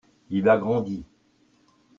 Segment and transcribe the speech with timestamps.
[0.31, 1.05] il a grandi.